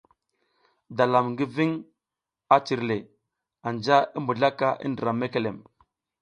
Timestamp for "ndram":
4.91-5.17